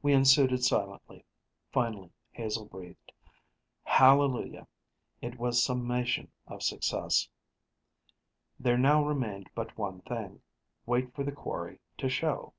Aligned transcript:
We 0.00 0.14
unsuited 0.14 0.64
silently. 0.64 1.26
Finally, 1.72 2.14
Hazel 2.30 2.64
breathed, 2.64 3.12
"Hallelujah!" 3.84 4.66
It 5.20 5.38
was 5.38 5.62
summation 5.62 6.32
of 6.46 6.62
success. 6.62 7.28
There 8.58 8.78
now 8.78 9.04
remained 9.04 9.50
but 9.54 9.76
one 9.76 10.00
thing: 10.08 10.40
wait 10.86 11.14
for 11.14 11.22
the 11.22 11.32
quarry 11.32 11.80
to 11.98 12.08
show. 12.08 12.54